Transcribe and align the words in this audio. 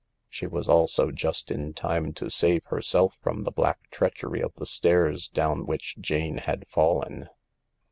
She 0.27 0.47
was 0.47 0.67
also 0.67 1.11
just 1.11 1.51
in 1.51 1.75
time 1.75 2.11
to 2.13 2.31
save 2.31 2.65
herself 2.65 3.13
from 3.21 3.41
the 3.41 3.51
black 3.51 3.87
treachery 3.91 4.41
of 4.41 4.51
the 4.55 4.65
stairs 4.65 5.27
down 5.27 5.67
which 5.67 5.95
Jane 5.99 6.37
had 6.39 6.67
fallen. 6.67 7.29